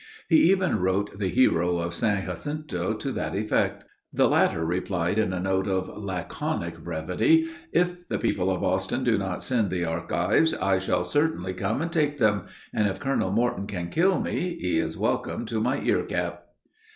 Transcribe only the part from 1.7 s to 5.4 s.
of San Jacinto to that effect. The latter replied in a